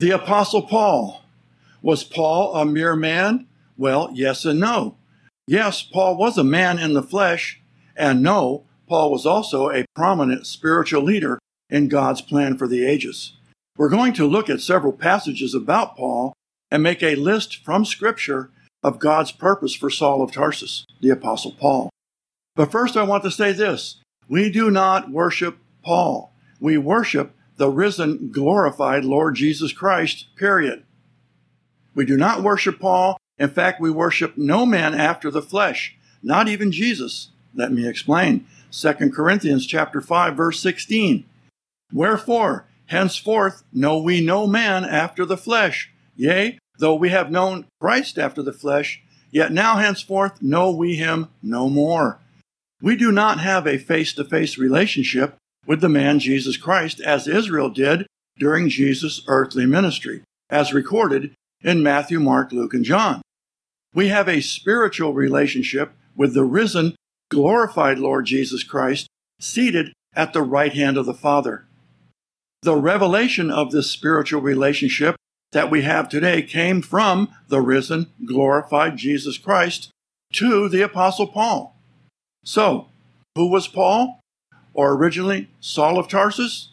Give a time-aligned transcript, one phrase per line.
[0.00, 1.22] The Apostle Paul.
[1.82, 3.48] Was Paul a mere man?
[3.76, 4.96] Well, yes and no.
[5.48, 7.60] Yes, Paul was a man in the flesh,
[7.96, 13.32] and no, Paul was also a prominent spiritual leader in God's plan for the ages.
[13.76, 16.32] We're going to look at several passages about Paul
[16.70, 18.50] and make a list from Scripture
[18.84, 21.90] of God's purpose for Saul of Tarsus, the Apostle Paul.
[22.54, 27.68] But first, I want to say this we do not worship Paul, we worship the
[27.68, 30.84] risen, glorified Lord Jesus Christ, period.
[31.94, 33.18] We do not worship Paul.
[33.36, 37.30] In fact, we worship no man after the flesh, not even Jesus.
[37.54, 38.46] Let me explain.
[38.70, 41.24] 2 Corinthians chapter 5 verse 16.
[41.92, 45.90] Wherefore, henceforth know we no man after the flesh.
[46.16, 51.28] Yea, though we have known Christ after the flesh, yet now henceforth know we him
[51.42, 52.20] no more.
[52.80, 55.36] We do not have a face to face relationship
[55.68, 58.06] with the man Jesus Christ as Israel did
[58.38, 63.20] during Jesus' earthly ministry, as recorded in Matthew, Mark, Luke, and John.
[63.94, 66.96] We have a spiritual relationship with the risen,
[67.30, 69.08] glorified Lord Jesus Christ
[69.40, 71.66] seated at the right hand of the Father.
[72.62, 75.16] The revelation of this spiritual relationship
[75.52, 79.90] that we have today came from the risen, glorified Jesus Christ
[80.32, 81.76] to the Apostle Paul.
[82.44, 82.88] So,
[83.34, 84.20] who was Paul?
[84.78, 86.68] Or originally Saul of Tarsus?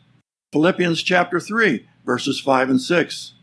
[0.53, 3.33] Philippians chapter 3, verses 5 and 6.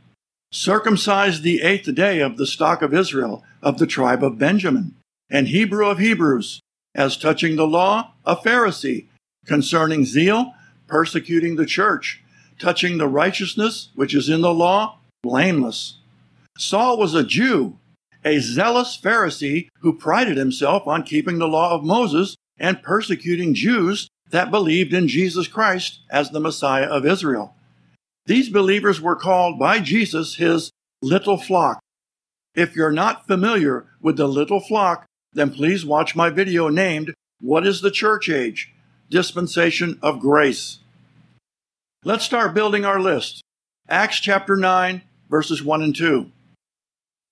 [0.53, 4.95] Circumcised the eighth day of the stock of Israel, of the tribe of Benjamin,
[5.29, 6.61] and Hebrew of Hebrews,
[6.95, 9.09] as touching the law, a Pharisee,
[9.47, 10.55] concerning zeal,
[10.87, 12.23] persecuting the church,
[12.61, 15.99] touching the righteousness which is in the law, blameless.
[16.57, 17.81] Saul was a Jew,
[18.25, 24.07] a zealous Pharisee who prided himself on keeping the law of Moses and persecuting Jews
[24.33, 27.55] that believed in Jesus Christ as the Messiah of Israel.
[28.27, 30.71] These believers were called by Jesus his
[31.03, 31.81] little flock.
[32.55, 37.67] If you're not familiar with the little flock, then please watch my video named What
[37.67, 38.73] is the Church Age?
[39.11, 40.79] Dispensation of Grace.
[42.05, 43.43] Let's start building our list.
[43.89, 46.31] Acts chapter 9, verses 1 and 2.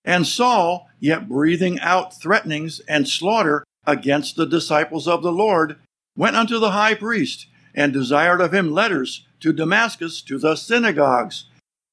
[0.05, 5.77] And Saul, yet breathing out threatenings and slaughter against the disciples of the Lord,
[6.15, 11.45] went unto the high priest and desired of him letters to Damascus to the synagogues,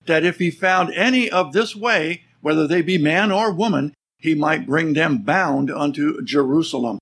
[0.07, 4.35] that if he found any of this way, whether they be man or woman, he
[4.35, 6.99] might bring them bound unto Jerusalem.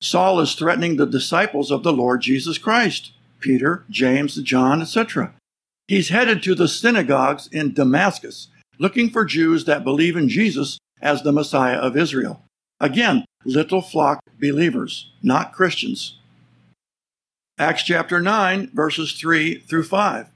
[0.00, 5.34] Saul is threatening the disciples of the Lord Jesus Christ, Peter, James, John, etc.
[5.88, 8.48] He's headed to the synagogues in Damascus,
[8.78, 12.45] looking for Jews that believe in Jesus as the Messiah of Israel.
[12.80, 16.18] Again, little flock believers, not Christians.
[17.58, 20.26] Acts chapter 9, verses 3 through 5.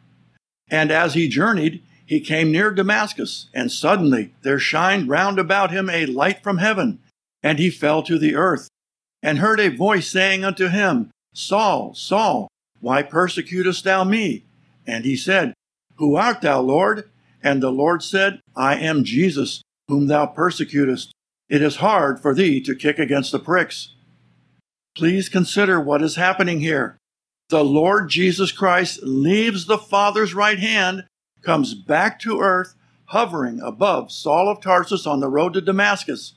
[0.70, 5.90] And as he journeyed, he came near Damascus, and suddenly there shined round about him
[5.90, 6.98] a light from heaven,
[7.42, 8.68] and he fell to the earth,
[9.22, 12.48] and heard a voice saying unto him, Saul, Saul,
[12.80, 14.44] why persecutest thou me?
[14.86, 15.52] And he said,
[15.96, 17.08] Who art thou, Lord?
[17.42, 21.12] And the Lord said, I am Jesus, whom thou persecutest.
[21.50, 23.94] It is hard for thee to kick against the pricks.
[24.96, 26.96] Please consider what is happening here.
[27.48, 31.06] The Lord Jesus Christ leaves the Father's right hand,
[31.42, 36.34] comes back to earth, hovering above Saul of Tarsus on the road to Damascus.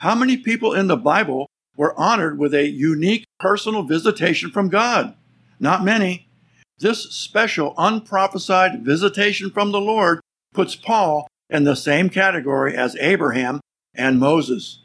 [0.00, 5.14] How many people in the Bible were honored with a unique personal visitation from God?
[5.58, 6.28] Not many.
[6.78, 10.20] This special unprophesied visitation from the Lord
[10.52, 13.60] puts Paul in the same category as Abraham
[13.94, 14.80] and Moses.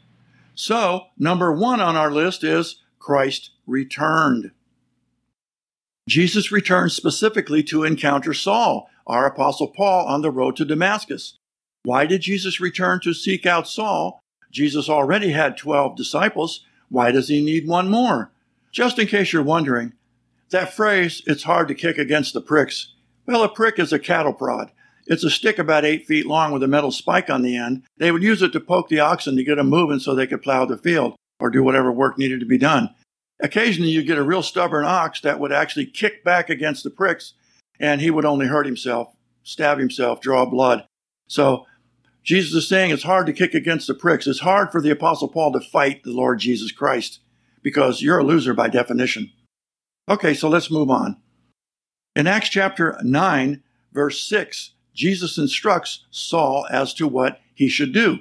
[0.54, 4.50] So, number one on our list is Christ returned.
[6.08, 11.38] Jesus returned specifically to encounter Saul, our apostle Paul, on the road to Damascus.
[11.84, 14.20] Why did Jesus return to seek out Saul?
[14.50, 16.64] Jesus already had 12 disciples.
[16.88, 18.32] Why does he need one more?
[18.72, 19.92] Just in case you're wondering,
[20.50, 22.94] that phrase, it's hard to kick against the pricks.
[23.26, 24.72] Well, a prick is a cattle prod.
[25.08, 27.82] It's a stick about eight feet long with a metal spike on the end.
[27.96, 30.42] They would use it to poke the oxen to get them moving so they could
[30.42, 32.94] plow the field or do whatever work needed to be done.
[33.40, 37.34] Occasionally, you'd get a real stubborn ox that would actually kick back against the pricks,
[37.80, 40.84] and he would only hurt himself, stab himself, draw blood.
[41.28, 41.64] So,
[42.22, 44.26] Jesus is saying it's hard to kick against the pricks.
[44.26, 47.20] It's hard for the Apostle Paul to fight the Lord Jesus Christ
[47.62, 49.32] because you're a loser by definition.
[50.10, 51.16] Okay, so let's move on.
[52.14, 53.62] In Acts chapter 9,
[53.92, 58.18] verse 6, Jesus instructs Saul as to what he should do.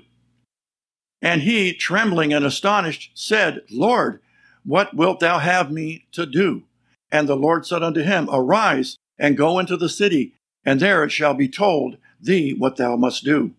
[1.23, 4.21] And he, trembling and astonished, said, Lord,
[4.63, 6.63] what wilt thou have me to do?
[7.11, 11.11] And the Lord said unto him, Arise and go into the city, and there it
[11.11, 13.55] shall be told thee what thou must do.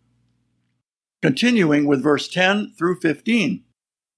[1.21, 3.65] Continuing with verse 10 through 15.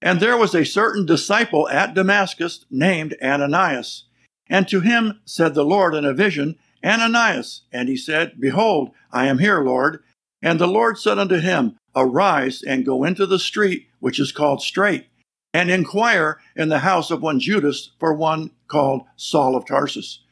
[0.03, 4.03] And there was a certain disciple at Damascus named Ananias.
[4.47, 7.63] And to him said the Lord in a vision, Ananias.
[7.71, 10.03] And he said, Behold, I am here, Lord.
[10.41, 14.61] And the Lord said unto him, Arise and go into the street which is called
[14.61, 15.07] Straight,
[15.53, 20.23] and inquire in the house of one Judas for one called Saul of Tarsus.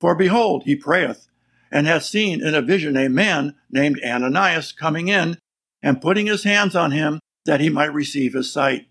[0.00, 1.28] For behold, he prayeth,
[1.70, 5.38] and hath seen in a vision a man named Ananias coming in,
[5.82, 8.86] and putting his hands on him, that he might receive his sight.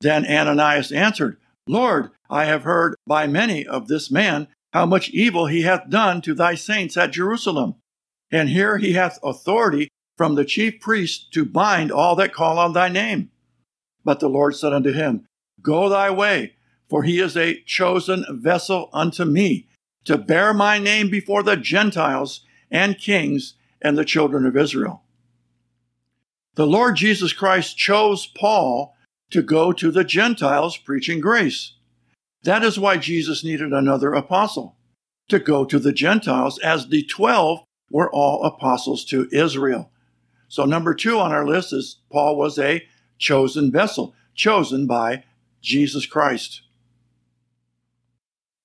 [0.00, 5.46] Then Ananias answered, Lord, I have heard by many of this man how much evil
[5.46, 7.74] he hath done to thy saints at Jerusalem.
[8.30, 12.74] And here he hath authority from the chief priest to bind all that call on
[12.74, 13.32] thy name.
[14.04, 15.26] But the Lord said unto him,
[15.60, 16.54] Go thy way,
[16.88, 19.66] for he is a chosen vessel unto me,
[20.04, 25.02] to bear my name before the Gentiles and kings and the children of Israel.
[26.54, 28.94] The Lord Jesus Christ chose Paul
[29.30, 31.72] to go to the Gentiles preaching grace.
[32.42, 34.76] That is why Jesus needed another apostle
[35.28, 39.90] to go to the Gentiles, as the 12 were all apostles to Israel.
[40.48, 42.86] So, number two on our list is Paul was a
[43.18, 45.24] chosen vessel, chosen by
[45.60, 46.62] Jesus Christ.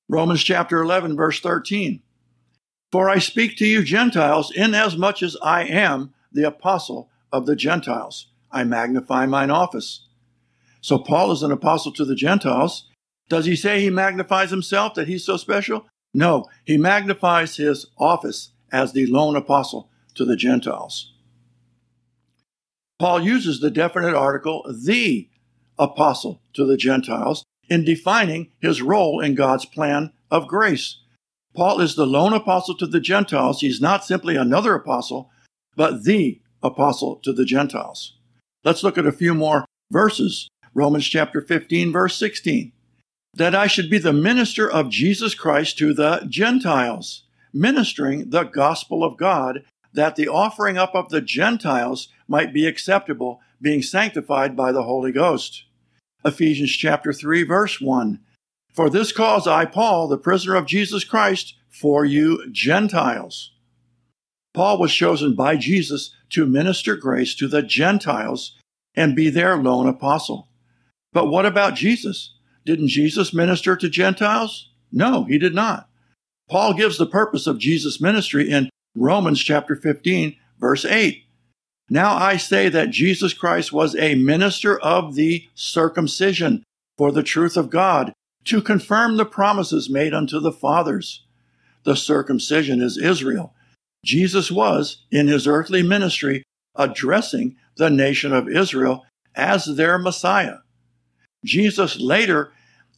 [0.07, 2.01] Romans chapter 11, verse 13.
[2.91, 8.27] For I speak to you Gentiles, inasmuch as I am the apostle of the Gentiles.
[8.51, 10.05] I magnify mine office.
[10.81, 12.87] So Paul is an apostle to the Gentiles.
[13.29, 15.87] Does he say he magnifies himself that he's so special?
[16.13, 21.13] No, he magnifies his office as the lone apostle to the Gentiles.
[22.99, 25.29] Paul uses the definite article, the
[25.77, 30.99] apostle to the Gentiles, in defining his role in God's plan of grace.
[31.55, 33.61] Paul is the lone apostle to the Gentiles.
[33.61, 35.31] He's not simply another apostle,
[35.75, 38.17] but the apostle to the Gentiles.
[38.63, 40.47] Let's look at a few more verses.
[40.73, 42.71] Romans chapter 15, verse 16.
[43.35, 49.03] That I should be the minister of Jesus Christ to the Gentiles, ministering the gospel
[49.03, 49.63] of God,
[49.93, 55.11] that the offering up of the Gentiles might be acceptable, being sanctified by the Holy
[55.11, 55.65] Ghost.
[56.25, 58.19] Ephesians chapter 3 verse 1.
[58.73, 63.51] For this cause I, Paul, the prisoner of Jesus Christ, for you Gentiles.
[64.53, 68.57] Paul was chosen by Jesus to minister grace to the Gentiles
[68.95, 70.47] and be their lone apostle.
[71.11, 72.33] But what about Jesus?
[72.65, 74.69] Didn't Jesus minister to Gentiles?
[74.91, 75.89] No, he did not.
[76.49, 81.23] Paul gives the purpose of Jesus' ministry in Romans chapter 15, verse 8.
[81.89, 86.63] Now I say that Jesus Christ was a minister of the circumcision
[86.97, 88.13] for the truth of God,
[88.45, 91.25] to confirm the promises made unto the fathers.
[91.83, 93.53] The circumcision is Israel.
[94.05, 96.43] Jesus was, in his earthly ministry,
[96.75, 99.05] addressing the nation of Israel
[99.35, 100.57] as their Messiah.
[101.43, 102.51] Jesus later,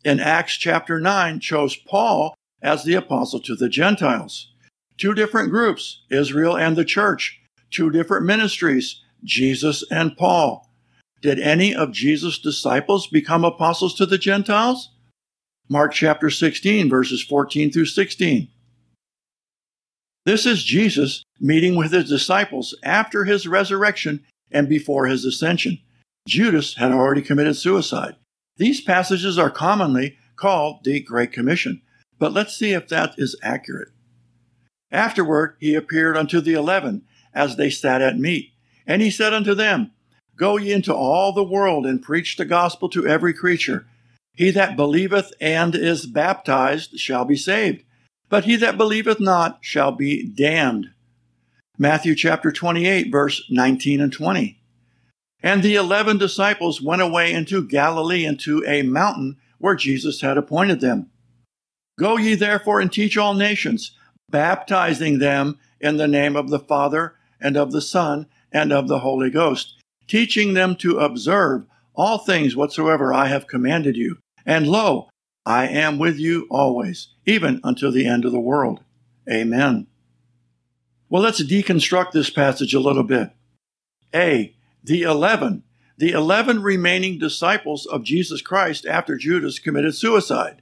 [0.03, 4.51] in Acts chapter 9, chose Paul as the apostle to the Gentiles.
[4.97, 10.69] Two different groups, Israel and the church, two different ministries, Jesus and Paul.
[11.21, 14.91] Did any of Jesus' disciples become apostles to the Gentiles?
[15.67, 18.47] Mark chapter 16, verses 14 through 16.
[20.25, 25.79] This is Jesus meeting with his disciples after his resurrection and before his ascension.
[26.27, 28.15] Judas had already committed suicide.
[28.57, 31.81] These passages are commonly called the Great Commission,
[32.19, 33.89] but let's see if that is accurate.
[34.91, 38.51] Afterward, he appeared unto the eleven as they sat at meat.
[38.87, 39.91] And he said unto them,
[40.37, 43.85] Go ye into all the world and preach the gospel to every creature.
[44.33, 47.83] He that believeth and is baptized shall be saved,
[48.29, 50.87] but he that believeth not shall be damned.
[51.77, 54.61] Matthew chapter 28, verse 19 and 20.
[55.45, 60.81] And the eleven disciples went away into Galilee into a mountain where Jesus had appointed
[60.81, 61.11] them.
[61.99, 63.91] Go ye therefore and teach all nations,
[64.31, 68.99] baptizing them in the name of the Father and of the Son and of the
[68.99, 69.75] Holy Ghost,
[70.07, 74.17] teaching them to observe all things whatsoever I have commanded you.
[74.47, 75.09] And lo,
[75.45, 78.83] I am with you always, even until the end of the world.
[79.29, 79.85] Amen.
[81.07, 83.29] Well, let's deconstruct this passage a little bit.
[84.13, 84.54] A.
[84.85, 85.63] The eleven.
[85.97, 90.61] The eleven remaining disciples of Jesus Christ after Judas committed suicide.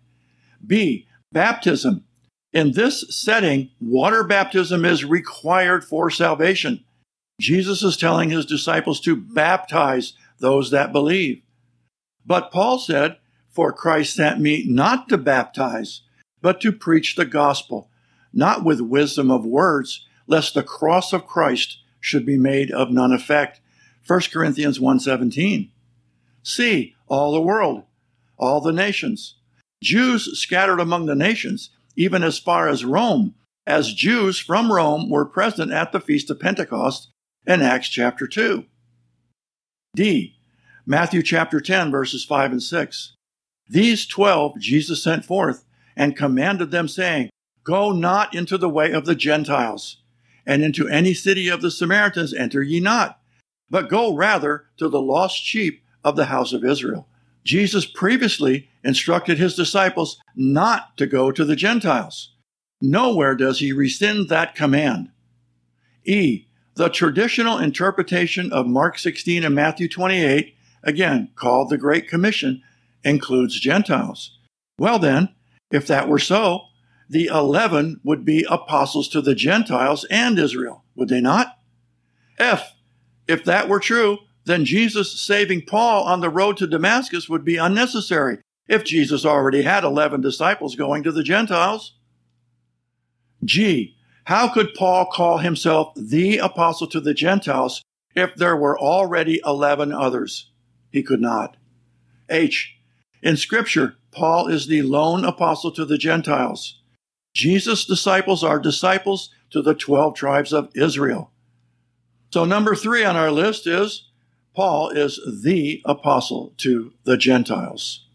[0.66, 1.08] B.
[1.34, 2.06] Baptism.
[2.54, 6.86] In this setting, water baptism is required for salvation.
[7.42, 11.42] Jesus is telling his disciples to baptize those that believe.
[12.26, 13.18] But Paul said,
[13.50, 16.04] For Christ sent me not to baptize,
[16.42, 17.90] but to preach the gospel,
[18.32, 23.12] not with wisdom of words lest the cross of Christ should be made of none
[23.12, 23.60] effect.
[24.06, 25.70] 1 Corinthians 1:17.
[26.44, 27.84] See all the world,
[28.38, 29.36] all the nations,
[29.84, 33.36] Jews scattered among the nations, even as far as Rome,
[33.68, 37.10] as Jews from Rome were present at the feast of Pentecost
[37.46, 38.66] in Acts chapter 2.
[39.96, 40.36] D.
[40.86, 43.14] Matthew chapter 10 verses 5 and 6.
[43.70, 47.30] These 12 Jesus sent forth and commanded them saying,
[47.64, 49.98] Go not into the way of the Gentiles,
[50.46, 53.20] and into any city of the Samaritans enter ye not,
[53.70, 57.08] but go rather to the lost sheep of the house of Israel.
[57.44, 62.34] Jesus previously instructed his disciples not to go to the Gentiles.
[62.82, 65.10] Nowhere does he rescind that command.
[66.06, 66.48] E.
[66.76, 72.62] The traditional interpretation of Mark 16 and Matthew 28, again called the Great Commission,
[73.04, 74.38] includes Gentiles.
[74.80, 75.30] Well, then,
[75.72, 76.62] if that were so,
[77.10, 81.58] the 11 would be apostles to the Gentiles and Israel, would they not?
[82.40, 82.74] F.
[83.28, 87.58] If that were true, then Jesus saving Paul on the road to Damascus would be
[87.58, 91.94] unnecessary if Jesus already had 11 disciples going to the Gentiles.
[93.44, 93.96] G.
[94.26, 97.84] How could Paul call himself the apostle to the Gentiles
[98.16, 100.52] if there were already 11 others?
[100.92, 101.58] He could not.
[102.30, 102.78] H.
[103.22, 106.80] In Scripture, Paul is the lone apostle to the Gentiles.
[107.34, 111.32] Jesus' disciples are disciples to the 12 tribes of Israel.
[112.34, 114.10] So, number three on our list is
[114.56, 118.08] Paul is the apostle to the Gentiles.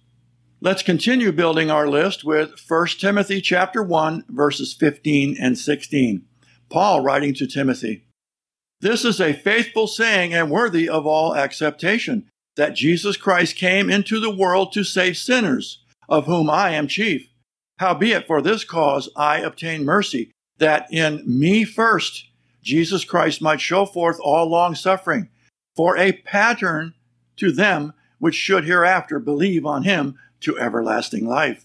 [0.61, 6.25] Let's continue building our list with 1 Timothy chapter 1 verses 15 and 16.
[6.69, 8.09] Paul writing to Timothy.
[8.81, 14.19] This is a faithful saying and worthy of all acceptation that Jesus Christ came into
[14.19, 17.31] the world to save sinners, of whom I am chief.
[17.79, 22.28] Howbeit for this cause I obtain mercy, that in me first
[22.69, 25.31] Jesus Christ might show forth all long suffering
[25.75, 26.93] for a pattern
[27.37, 31.65] to them which should hereafter believe on him to everlasting life.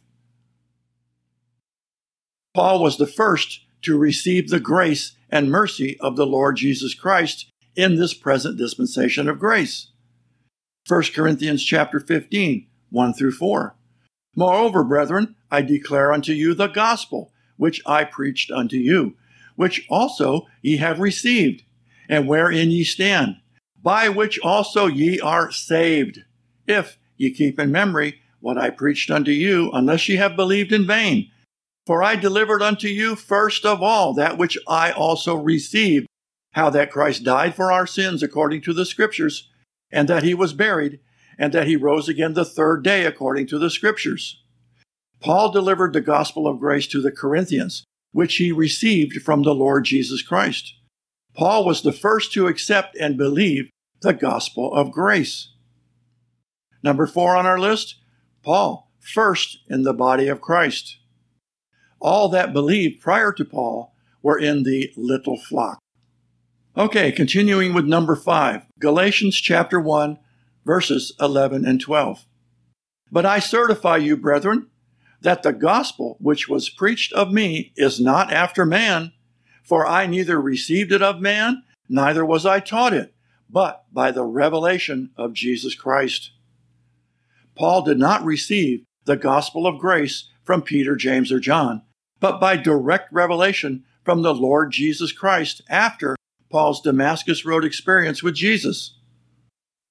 [2.53, 7.47] Paul was the first to receive the grace and mercy of the Lord Jesus Christ
[7.75, 9.87] in this present dispensation of grace.
[10.87, 13.75] 1 Corinthians chapter 15, 1 through 4.
[14.37, 19.17] Moreover, brethren, I declare unto you the gospel which I preached unto you,
[19.55, 21.63] which also ye have received,
[22.09, 23.37] and wherein ye stand,
[23.81, 26.19] by which also ye are saved,
[26.67, 30.85] if ye keep in memory what I preached unto you, unless ye have believed in
[30.85, 31.29] vain.
[31.85, 36.07] For I delivered unto you first of all that which I also received,
[36.51, 39.49] how that Christ died for our sins according to the Scriptures,
[39.91, 40.99] and that he was buried,
[41.37, 44.41] and that he rose again the third day according to the Scriptures.
[45.19, 49.83] Paul delivered the gospel of grace to the Corinthians, which he received from the Lord
[49.83, 50.75] Jesus Christ.
[51.35, 53.69] Paul was the first to accept and believe
[54.01, 55.49] the gospel of grace.
[56.81, 57.95] Number four on our list,
[58.43, 60.97] Paul, first in the body of Christ.
[61.99, 65.79] All that believed prior to Paul were in the little flock.
[66.75, 70.17] Okay, continuing with number five, Galatians chapter 1,
[70.65, 72.25] verses 11 and 12.
[73.11, 74.67] But I certify you, brethren,
[75.23, 79.11] that the gospel which was preached of me is not after man,
[79.63, 83.13] for I neither received it of man, neither was I taught it,
[83.49, 86.31] but by the revelation of Jesus Christ.
[87.55, 91.83] Paul did not receive the gospel of grace from Peter, James, or John,
[92.19, 96.15] but by direct revelation from the Lord Jesus Christ after
[96.49, 98.97] Paul's Damascus Road experience with Jesus.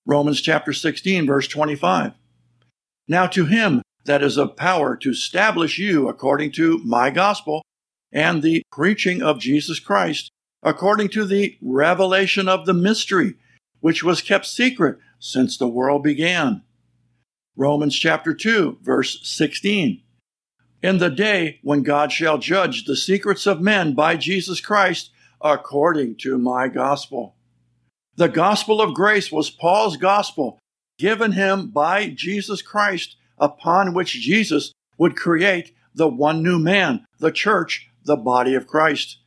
[0.04, 2.12] Romans chapter 16, verse 25.
[3.08, 7.62] Now to him that is of power to establish you according to my gospel
[8.12, 10.30] and the preaching of Jesus Christ,
[10.62, 13.34] according to the revelation of the mystery
[13.80, 16.62] which was kept secret since the world began.
[17.56, 20.02] Romans chapter 2, verse 16.
[20.82, 26.16] In the day when God shall judge the secrets of men by Jesus Christ according
[26.16, 27.36] to my gospel.
[28.16, 30.58] The gospel of grace was Paul's gospel
[30.98, 37.32] given him by Jesus Christ, upon which Jesus would create the one new man, the
[37.32, 39.18] church, the body of Christ.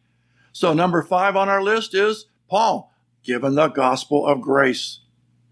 [0.54, 2.92] So, number five on our list is Paul,
[3.24, 5.02] given the gospel of grace.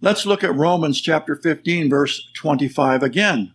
[0.02, 3.54] Let's look at Romans chapter 15, verse 25 again.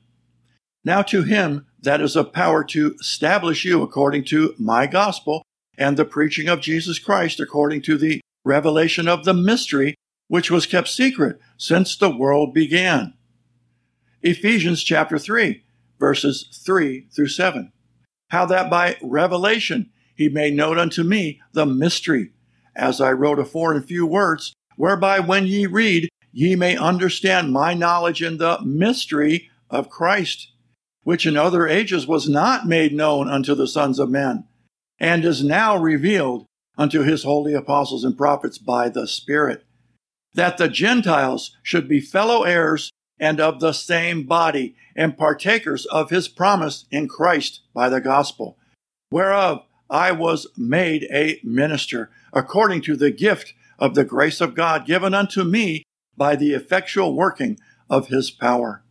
[0.85, 5.43] Now to him that is of power to establish you according to my gospel
[5.77, 9.95] and the preaching of Jesus Christ according to the revelation of the mystery
[10.29, 13.15] which was kept secret since the world began.
[14.23, 15.63] Ephesians chapter 3,
[16.01, 17.73] verses 3 through 7.
[18.31, 22.33] How that by revelation he made known unto me the mystery,
[22.75, 27.75] as I wrote afore in few words, whereby when ye read, ye may understand my
[27.75, 30.51] knowledge in the mystery of Christ,
[31.05, 34.49] which in other ages was not made known unto the sons of men,
[34.99, 36.45] and is now revealed
[36.77, 39.65] unto his holy apostles and prophets by the Spirit,
[40.35, 46.11] that the Gentiles should be fellow heirs and of the same body, and partakers of
[46.11, 48.59] his promise in Christ by the gospel,
[49.11, 54.87] whereof I was made a minister, according to the gift of the grace of God
[54.87, 55.85] given unto me
[56.17, 57.59] by the effectual working
[57.89, 58.83] of his power.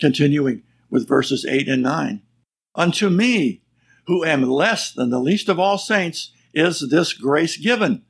[0.00, 2.22] Continuing with verses 8 and 9.
[2.74, 3.62] Unto me,
[4.06, 8.02] who am less than the least of all saints, is this grace given,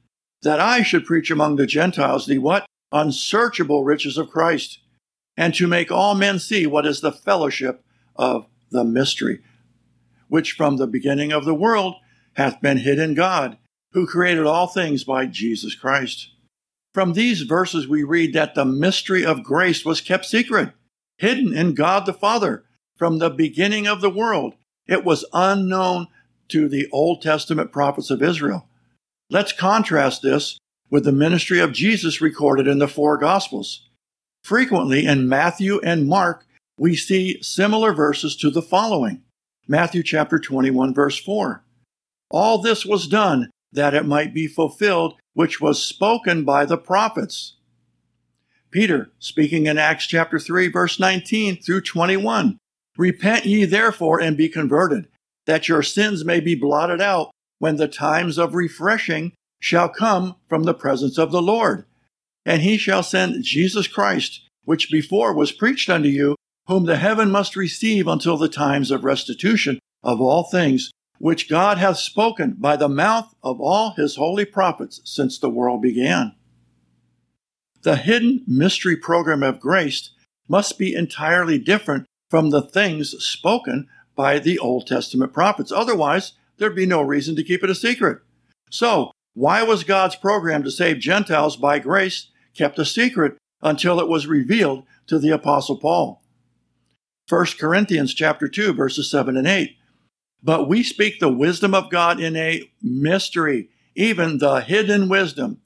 [0.42, 2.66] that I should preach among the Gentiles the what?
[2.92, 4.80] Unsearchable riches of Christ,
[5.36, 7.84] and to make all men see what is the fellowship
[8.16, 9.40] of the mystery,
[10.28, 11.94] which from the beginning of the world
[12.34, 13.58] hath been hid in God,
[13.92, 16.30] who created all things by Jesus Christ.
[16.92, 20.72] From these verses, we read that the mystery of grace was kept secret,
[21.18, 22.64] hidden in God the Father
[22.96, 24.54] from the beginning of the world.
[24.86, 26.08] It was unknown
[26.48, 28.66] to the Old Testament prophets of Israel.
[29.30, 30.58] Let's contrast this
[30.90, 33.88] with the ministry of Jesus recorded in the four Gospels.
[34.42, 39.22] Frequently in Matthew and Mark, we see similar verses to the following
[39.68, 41.62] Matthew chapter 21, verse 4.
[42.30, 47.56] All this was done that it might be fulfilled which was spoken by the prophets.
[48.70, 52.58] Peter, speaking in Acts chapter 3, verse 19 through 21,
[52.96, 55.06] Repent ye therefore and be converted,
[55.46, 60.64] that your sins may be blotted out when the times of refreshing shall come from
[60.64, 61.84] the presence of the Lord.
[62.44, 66.34] And he shall send Jesus Christ, which before was preached unto you,
[66.66, 71.78] whom the heaven must receive until the times of restitution of all things, which God
[71.78, 76.34] hath spoken by the mouth of all his holy prophets since the world began.
[77.82, 80.10] The hidden mystery program of grace
[80.48, 85.72] must be entirely different from the things spoken by the Old Testament prophets.
[85.72, 88.20] Otherwise, there'd be no reason to keep it a secret.
[88.70, 94.08] So, why was God's program to save Gentiles by grace kept a secret until it
[94.08, 96.22] was revealed to the apostle Paul?
[97.28, 99.76] 1 Corinthians chapter 2 verses 7 and 8
[100.42, 105.60] but we speak the wisdom of God in a mystery, even the hidden wisdom,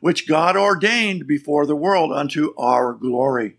[0.00, 3.56] which God ordained before the world unto our glory,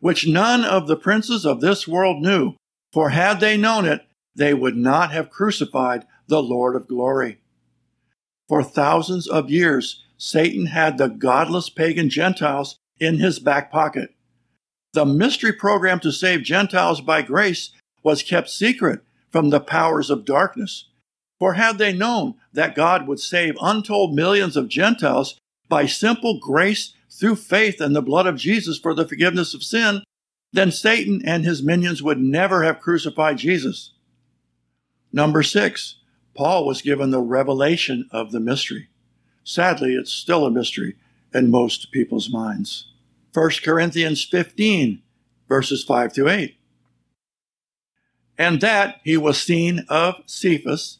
[0.00, 2.54] which none of the princes of this world knew,
[2.92, 4.02] for had they known it,
[4.34, 7.40] they would not have crucified the Lord of glory.
[8.48, 14.14] For thousands of years, Satan had the godless pagan Gentiles in his back pocket.
[14.94, 17.70] The mystery program to save Gentiles by grace
[18.02, 20.86] was kept secret from the powers of darkness.
[21.38, 26.94] For had they known that God would save untold millions of Gentiles by simple grace
[27.10, 30.02] through faith in the blood of Jesus for the forgiveness of sin,
[30.52, 33.92] then Satan and his minions would never have crucified Jesus.
[35.12, 35.96] Number six,
[36.38, 38.88] Paul was given the revelation of the mystery.
[39.44, 40.96] Sadly, it's still a mystery
[41.34, 42.86] in most people's minds.
[43.34, 45.02] 1 Corinthians 15,
[45.48, 46.54] verses 5 to 8
[48.38, 50.98] and that he was seen of Cephas,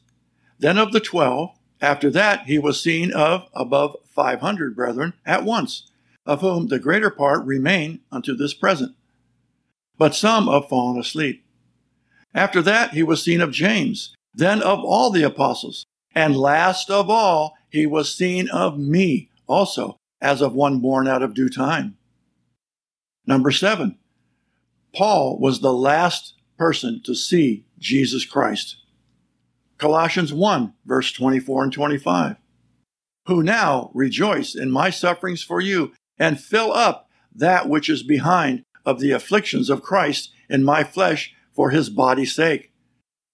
[0.58, 1.50] then of the twelve.
[1.80, 5.88] After that he was seen of above five hundred brethren at once,
[6.26, 8.96] of whom the greater part remain unto this present.
[9.96, 11.44] But some have fallen asleep.
[12.34, 17.10] After that he was seen of James, then of all the apostles, and last of
[17.10, 21.96] all he was seen of me also, as of one born out of due time.
[23.26, 23.98] Number seven,
[24.94, 28.76] Paul was the last person to see Jesus Christ.
[29.78, 32.36] Colossians 1, verse 24 and 25.
[33.26, 38.64] Who now rejoice in my sufferings for you and fill up that which is behind
[38.84, 42.72] of the afflictions of Christ in my flesh for his body's sake,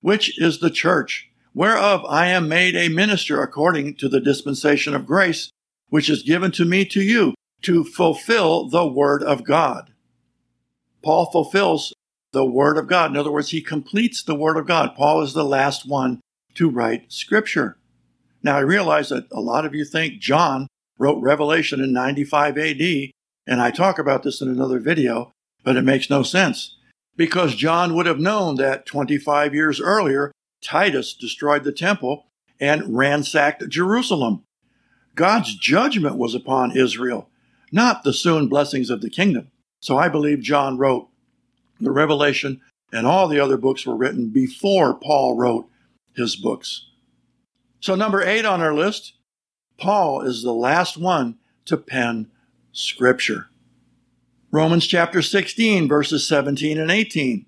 [0.04, 5.06] which is the church, whereof I am made a minister according to the dispensation of
[5.06, 5.48] grace,
[5.88, 9.94] which is given to me to you to fulfill the word of God.
[11.02, 11.94] Paul fulfills
[12.32, 13.12] the Word of God.
[13.12, 14.94] In other words, he completes the Word of God.
[14.94, 16.20] Paul is the last one
[16.52, 17.78] to write Scripture.
[18.42, 20.66] Now, I realize that a lot of you think John
[20.98, 22.82] wrote Revelation in 95 AD,
[23.46, 26.76] and I talk about this in another video, but it makes no sense
[27.16, 32.26] because John would have known that 25 years earlier, Titus destroyed the temple
[32.60, 34.44] and ransacked Jerusalem.
[35.14, 37.28] God's judgment was upon Israel,
[37.70, 39.50] not the soon blessings of the kingdom.
[39.80, 41.08] So I believe John wrote
[41.80, 42.60] the Revelation,
[42.92, 45.68] and all the other books were written before Paul wrote
[46.14, 46.86] his books.
[47.80, 49.14] So, number eight on our list,
[49.76, 52.30] Paul is the last one to pen
[52.72, 53.48] Scripture.
[54.54, 57.44] Romans chapter 16, verses 17 and 18.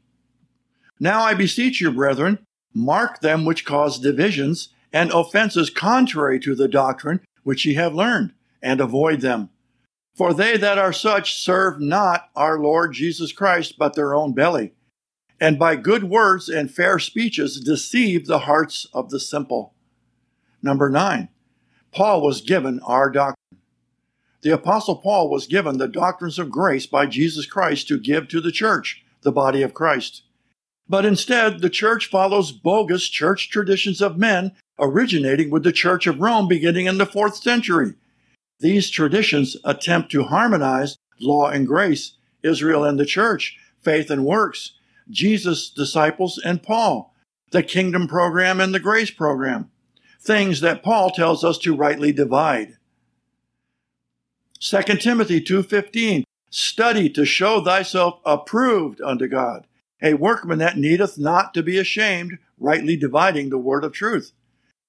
[0.99, 6.67] Now I beseech you, brethren, mark them which cause divisions and offenses contrary to the
[6.67, 9.51] doctrine which ye have learned, and avoid them.
[10.17, 14.73] For they that are such serve not our Lord Jesus Christ, but their own belly,
[15.41, 19.75] and by good words and fair speeches deceive the hearts of the simple.
[20.61, 21.29] Number nine,
[21.93, 23.37] Paul was given our doctrine.
[24.47, 28.41] The Apostle Paul was given the doctrines of grace by Jesus Christ to give to
[28.41, 30.23] the church, the body of Christ.
[30.89, 36.21] But instead, the church follows bogus church traditions of men originating with the Church of
[36.21, 37.95] Rome beginning in the fourth century.
[38.61, 42.13] These traditions attempt to harmonize law and grace,
[42.45, 44.75] Israel and the church, faith and works,
[45.11, 47.13] Jesus' disciples and Paul,
[47.51, 49.73] the kingdom program and the grace program,
[50.21, 52.76] things that Paul tells us to rightly divide.
[54.59, 59.67] 2 Timothy 2:15 Study to show thyself approved unto God,
[60.01, 64.33] a workman that needeth not to be ashamed, rightly dividing the word of truth.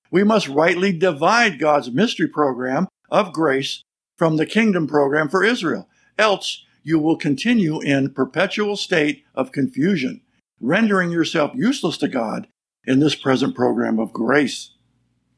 [0.10, 3.84] We must rightly divide God's mystery program of grace
[4.16, 5.90] from the kingdom program for Israel.
[6.18, 10.22] Else, you will continue in perpetual state of confusion,
[10.62, 12.48] rendering yourself useless to God
[12.86, 14.72] in this present program of grace.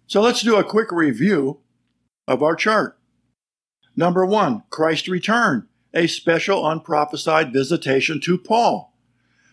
[0.06, 1.62] So let's do a quick review
[2.28, 2.99] of our chart.
[4.00, 8.94] Number one, Christ's return, a special unprophesied visitation to Paul.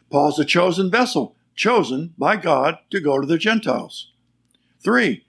[0.08, 4.12] Paul's a chosen vessel, chosen by God to go to the Gentiles.
[4.78, 5.24] Three,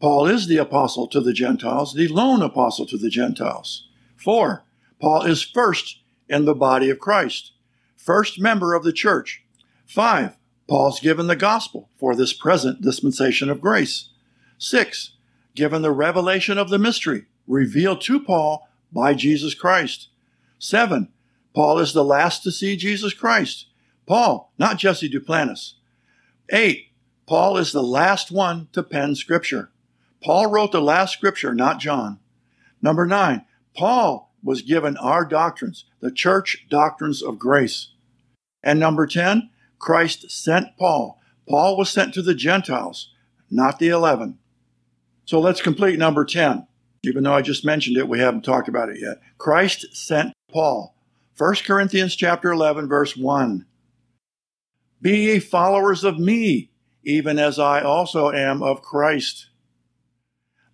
[0.00, 3.86] Paul is the apostle to the Gentiles, the lone apostle to the Gentiles.
[4.16, 4.64] Four,
[5.00, 7.52] Paul is first in the body of Christ,
[7.96, 9.44] first member of the church.
[9.86, 14.08] Five, Paul's given the gospel for this present dispensation of grace.
[14.58, 15.12] Six,
[15.54, 20.08] given the revelation of the mystery revealed to Paul by Jesus Christ.
[20.58, 21.12] Seven,
[21.54, 23.66] Paul is the last to see Jesus Christ.
[24.06, 25.74] Paul, not Jesse Duplantis.
[26.50, 26.88] Eight,
[27.26, 29.70] Paul is the last one to pen scripture.
[30.24, 32.20] Paul wrote the last scripture, not John.
[32.80, 33.44] Number nine,
[33.76, 37.88] Paul was given our doctrines, the church doctrines of grace.
[38.62, 41.20] And number 10, Christ sent Paul.
[41.48, 43.10] Paul was sent to the Gentiles,
[43.50, 44.38] not the 11.
[45.24, 46.66] So let's complete number 10.
[47.04, 49.20] Even though I just mentioned it, we haven't talked about it yet.
[49.38, 50.94] Christ sent Paul.
[51.36, 53.66] 1 Corinthians chapter 11 verse 1.
[55.00, 56.70] Be ye followers of me,
[57.02, 59.48] even as I also am of Christ.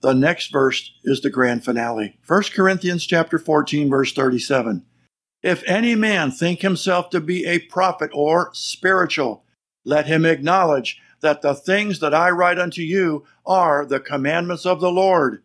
[0.00, 2.18] The next verse is the grand finale.
[2.26, 4.84] 1 Corinthians chapter 14 verse 37.
[5.42, 9.44] If any man think himself to be a prophet or spiritual,
[9.84, 14.80] let him acknowledge that the things that I write unto you are the commandments of
[14.80, 15.42] the Lord.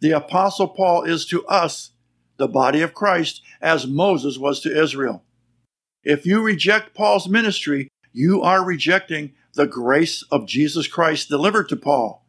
[0.00, 1.92] The apostle Paul is to us
[2.36, 5.22] the body of Christ as Moses was to Israel.
[6.02, 11.76] If you reject Paul's ministry, you are rejecting the grace of Jesus Christ delivered to
[11.76, 12.26] Paul.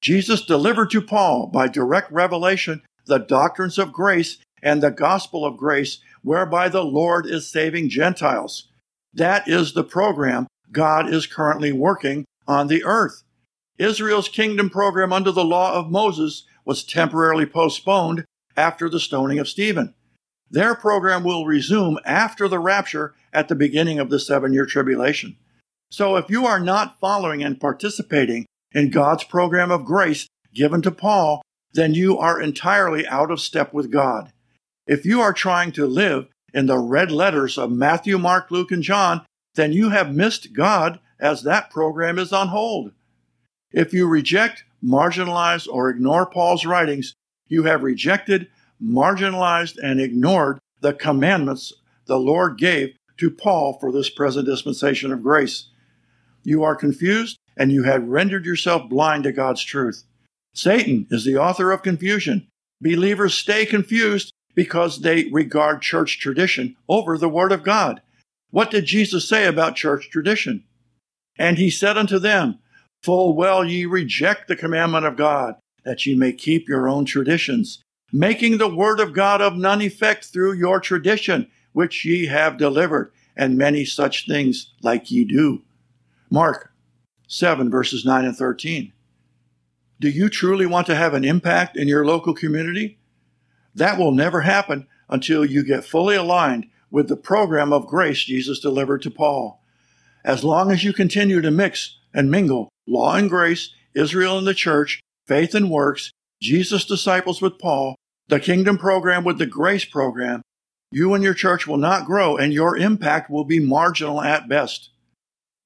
[0.00, 5.56] Jesus delivered to Paul by direct revelation the doctrines of grace and the gospel of
[5.56, 8.68] grace whereby the Lord is saving Gentiles.
[9.14, 13.22] That is the program God is currently working on the earth.
[13.78, 19.48] Israel's kingdom program under the law of Moses was temporarily postponed after the stoning of
[19.48, 19.94] Stephen.
[20.50, 25.38] Their program will resume after the rapture at the beginning of the seven year tribulation.
[25.90, 30.90] So if you are not following and participating in God's program of grace given to
[30.90, 31.40] Paul,
[31.72, 34.30] then you are entirely out of step with God.
[34.86, 38.82] If you are trying to live in the red letters of Matthew, Mark, Luke, and
[38.82, 42.92] John, then you have missed God as that program is on hold.
[43.72, 47.14] If you reject, marginalize, or ignore Paul's writings,
[47.48, 48.48] you have rejected
[48.82, 51.72] marginalized, and ignored the commandments
[52.06, 55.66] the Lord gave to Paul for this present dispensation of grace.
[56.44, 60.04] You are confused and you have rendered yourself blind to God's truth.
[60.54, 62.46] Satan is the author of confusion.
[62.80, 68.00] Believers stay confused because they regard church tradition over the Word of God.
[68.50, 70.64] What did Jesus say about church tradition?
[71.36, 72.58] And he said unto them,
[73.02, 77.82] Full well ye reject the commandment of God, that ye may keep your own traditions
[78.12, 83.12] making the word of God of none effect through your tradition, which ye have delivered,
[83.36, 85.62] and many such things like ye do.
[86.30, 86.72] Mark
[87.26, 88.92] 7, verses 9 and 13.
[90.00, 92.98] Do you truly want to have an impact in your local community?
[93.74, 98.60] That will never happen until you get fully aligned with the program of grace Jesus
[98.60, 99.62] delivered to Paul.
[100.24, 104.54] As long as you continue to mix and mingle law and grace, Israel and the
[104.54, 107.94] church, faith and works, Jesus disciples with Paul,
[108.28, 110.42] the kingdom program with the grace program,
[110.90, 114.90] you and your church will not grow and your impact will be marginal at best.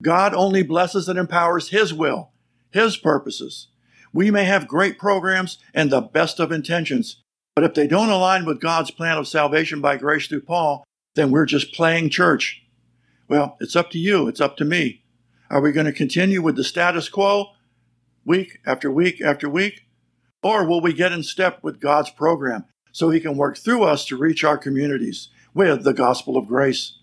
[0.03, 2.33] God only blesses and empowers His will,
[2.71, 3.69] His purposes.
[4.13, 7.23] We may have great programs and the best of intentions,
[7.55, 11.31] but if they don't align with God's plan of salvation by grace through Paul, then
[11.31, 12.63] we're just playing church.
[13.29, 14.27] Well, it's up to you.
[14.27, 15.02] It's up to me.
[15.53, 17.51] Are we going to continue with the status quo
[18.25, 19.83] week after week after week?
[20.43, 24.07] Or will we get in step with God's program so He can work through us
[24.07, 26.95] to reach our communities with the gospel of grace?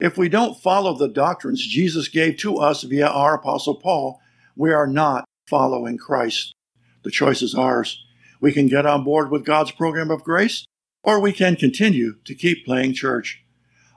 [0.00, 4.18] If we don't follow the doctrines Jesus gave to us via our Apostle Paul,
[4.56, 6.54] we are not following Christ.
[7.02, 8.02] The choice is ours.
[8.40, 10.64] We can get on board with God's program of grace,
[11.02, 13.44] or we can continue to keep playing church.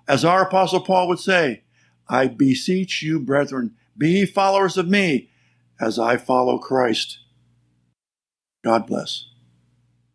[0.10, 1.64] As our Apostle Paul would say,
[2.10, 5.30] I beseech you, brethren, be followers of me
[5.80, 7.20] as I follow Christ.
[8.64, 9.26] God bless.